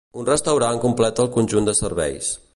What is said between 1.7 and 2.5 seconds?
de serveis.